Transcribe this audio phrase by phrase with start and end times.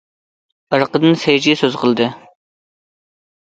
[0.77, 2.11] ئارقىدىن سەي چى سۆز قىلدى.